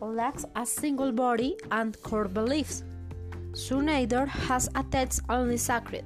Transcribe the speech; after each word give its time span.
lacks 0.00 0.44
a 0.56 0.66
single 0.66 1.12
body 1.12 1.56
and 1.70 1.96
core 2.02 2.26
beliefs. 2.26 2.82
So 3.52 3.78
has 4.26 4.68
a 4.74 4.82
text 4.82 5.20
only 5.28 5.58
sacred, 5.58 6.04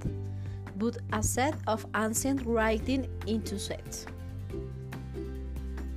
but 0.76 0.98
a 1.14 1.22
set 1.22 1.54
of 1.66 1.86
ancient 1.96 2.44
writing 2.44 3.08
into 3.26 3.58
sets. 3.58 4.04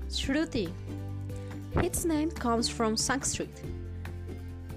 Shruti. 0.07 0.71
Its 1.75 2.05
name 2.05 2.31
comes 2.31 2.69
from 2.69 2.95
Sanskrit. 2.95 3.61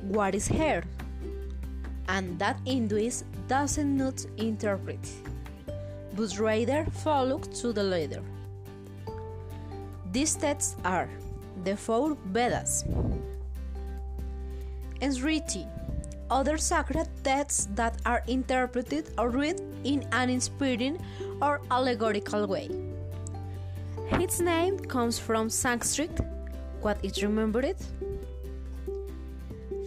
What 0.02 0.34
is 0.34 0.48
hair? 0.48 0.82
And 2.08 2.36
that 2.40 2.58
Hinduism 2.66 3.28
doesn't 3.46 3.96
not 3.96 4.26
interpret, 4.36 5.08
but 6.16 6.36
rather 6.40 6.86
follow 7.04 7.38
to 7.38 7.72
the 7.72 7.84
leader. 7.84 8.22
These 10.10 10.34
texts 10.34 10.74
are 10.84 11.08
the 11.64 11.76
four 11.76 12.16
Vedas, 12.26 12.84
Smriti, 15.00 15.66
other 16.30 16.58
sacred 16.58 17.08
texts 17.24 17.68
that 17.74 18.00
are 18.06 18.22
interpreted 18.26 19.10
or 19.18 19.30
read 19.30 19.60
in 19.84 20.06
an 20.12 20.30
inspiring 20.30 20.98
or 21.42 21.60
allegorical 21.70 22.46
way. 22.46 22.68
Its 24.12 24.40
name 24.40 24.78
comes 24.78 25.18
from 25.18 25.48
Sanskrit. 25.48 26.20
What 26.82 26.98
is 27.02 27.22
remembered? 27.22 27.76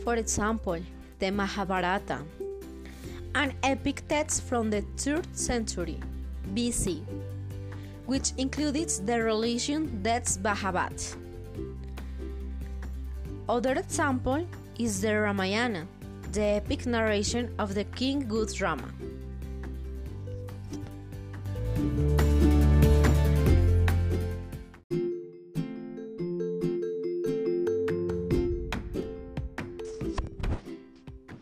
For 0.04 0.16
example, 0.16 0.80
the 1.20 1.32
Mahabharata, 1.32 2.20
an 3.36 3.54
epic 3.64 4.04
text 4.08 4.44
from 4.44 4.70
the 4.70 4.82
3rd 4.98 5.26
century 5.36 6.00
BC, 6.54 7.04
which 8.06 8.34
included 8.38 8.90
the 9.06 9.24
religion 9.24 10.02
that's 10.04 10.38
Bhagavad. 10.38 11.02
Other 13.54 13.74
example 13.74 14.48
is 14.80 15.02
the 15.02 15.14
Ramayana, 15.14 15.86
the 16.32 16.58
epic 16.58 16.88
narration 16.88 17.54
of 17.60 17.76
the 17.76 17.84
King 17.84 18.28
Good 18.28 18.60
Rama. 18.60 18.90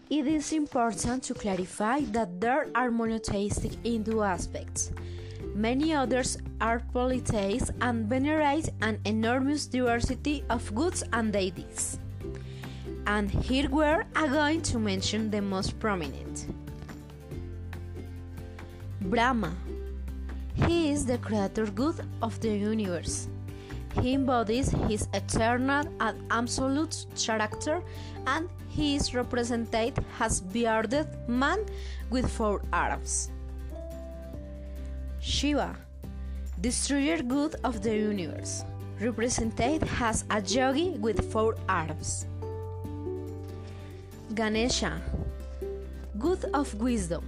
It 0.09 0.27
is 0.27 0.51
important 0.51 1.23
to 1.23 1.33
clarify 1.33 2.01
that 2.11 2.41
there 2.41 2.67
are 2.75 2.91
monotheistic 2.91 3.71
Hindu 3.85 4.19
aspects. 4.19 4.91
Many 5.53 5.93
others 5.93 6.37
are 6.61 6.81
polytheists 6.93 7.71
and 7.81 8.07
venerate 8.07 8.69
an 8.81 8.99
enormous 9.05 9.67
diversity 9.67 10.45
of 10.49 10.73
gods 10.73 11.03
and 11.11 11.33
deities. 11.33 11.99
And 13.05 13.29
here 13.29 13.69
we're 13.69 14.05
going 14.13 14.61
to 14.61 14.79
mention 14.79 15.29
the 15.29 15.41
most 15.41 15.77
prominent. 15.79 16.47
Brahma. 19.01 19.53
He 20.53 20.91
is 20.91 21.05
the 21.05 21.17
creator 21.17 21.65
god 21.65 22.05
of 22.21 22.39
the 22.39 22.55
universe. 22.55 23.27
He 23.99 24.13
embodies 24.13 24.71
his 24.87 25.09
eternal 25.13 25.83
and 25.99 26.17
absolute 26.31 27.05
character 27.17 27.81
and 28.25 28.47
he 28.69 28.95
is 28.95 29.13
represented 29.13 29.99
as 30.19 30.39
bearded 30.39 31.07
man 31.27 31.65
with 32.09 32.29
four 32.31 32.61
arms. 32.71 33.31
Shiva, 35.23 35.77
destroyer 36.59 37.21
god 37.21 37.53
of 37.63 37.83
the 37.83 37.95
universe, 37.95 38.63
represented 38.99 39.87
as 39.99 40.25
a 40.31 40.41
yogi 40.41 40.97
with 40.97 41.31
four 41.31 41.55
arms. 41.69 42.25
Ganesha, 44.33 44.99
god 46.17 46.45
of 46.55 46.73
wisdom, 46.73 47.23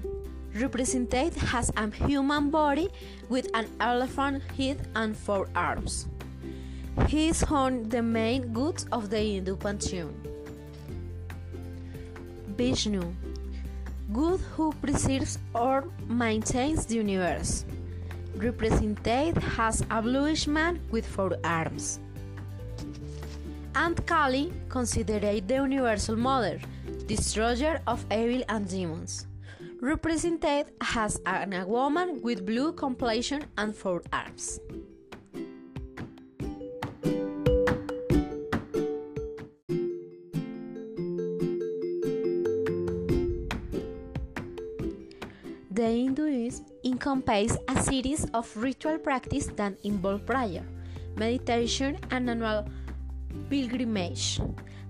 represented 0.56 1.34
as 1.54 1.72
a 1.78 1.88
human 2.08 2.50
body 2.50 2.90
with 3.30 3.48
an 3.54 3.68
elephant 3.80 4.42
head 4.58 4.88
and 4.96 5.16
four 5.16 5.48
arms. 5.56 6.08
He 7.08 7.28
is 7.30 7.44
on 7.44 7.90
the 7.90 8.02
main 8.02 8.54
gods 8.54 8.88
of 8.92 9.12
the 9.12 9.20
Hindu 9.20 9.56
pantheon. 9.56 10.16
Vishnu, 12.58 13.14
God 14.12 14.40
who 14.58 14.74
preserves 14.74 15.38
or 15.54 15.86
maintains 16.08 16.88
the 16.88 16.96
universe, 16.96 17.66
represented 18.36 19.38
as 19.58 19.84
a 19.90 20.02
bluish 20.02 20.48
man 20.48 20.80
with 20.92 21.06
four 21.06 21.38
arms. 21.44 22.00
And 23.76 24.06
Kali, 24.06 24.54
considered 24.70 25.48
the 25.48 25.56
universal 25.56 26.16
mother, 26.16 26.60
destroyer 27.08 27.82
of 27.88 28.06
evil 28.12 28.44
and 28.50 28.70
demons, 28.70 29.28
represented 29.82 30.68
as 30.96 31.20
a 31.26 31.66
woman 31.66 32.22
with 32.22 32.46
blue 32.46 32.74
complexion 32.74 33.46
and 33.58 33.76
four 33.76 34.04
arms. 34.12 34.60
The 45.74 45.90
Hinduism 45.90 46.66
encompasses 46.86 47.58
a 47.68 47.82
series 47.82 48.26
of 48.26 48.46
ritual 48.56 49.00
practices 49.00 49.50
that 49.56 49.74
involve 49.84 50.24
prayer, 50.24 50.62
meditation, 51.18 51.98
and 52.12 52.30
annual 52.30 52.70
pilgrimage, 53.50 54.40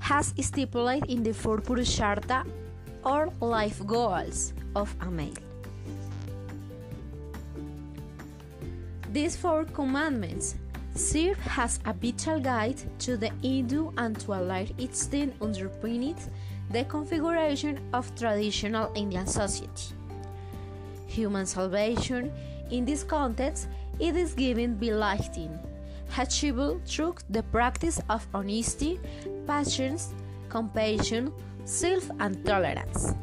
as 0.09 0.33
stipulated 0.41 1.09
in 1.09 1.23
the 1.23 1.33
four 1.33 1.59
Purushartha 1.59 2.45
or 3.05 3.31
life 3.39 3.79
goals 3.87 4.51
of 4.75 4.93
a 4.99 5.09
male. 5.09 5.39
These 9.13 9.37
four 9.37 9.63
commandments 9.63 10.55
serve 10.95 11.39
as 11.55 11.79
a 11.85 11.93
vital 11.93 12.41
guide 12.41 12.83
to 13.07 13.15
the 13.15 13.31
Hindu 13.41 13.93
and 13.95 14.19
to 14.19 14.33
a 14.33 14.43
large 14.43 14.73
extent 14.77 15.39
underpin 15.39 16.19
the 16.71 16.83
configuration 16.83 17.79
of 17.93 18.13
traditional 18.17 18.91
Indian 18.95 19.25
society 19.25 19.95
human 21.13 21.45
salvation. 21.45 22.31
In 22.71 22.85
this 22.85 23.03
context, 23.03 23.67
it 23.99 24.15
is 24.15 24.33
given 24.33 24.75
by 24.75 24.87
lighting, 24.87 25.59
achievable 26.17 26.81
through 26.85 27.15
the 27.29 27.43
practice 27.43 28.01
of 28.09 28.25
honesty, 28.33 28.99
patience, 29.47 30.13
compassion, 30.49 31.31
self, 31.65 32.09
and 32.19 32.43
tolerance. 32.45 33.13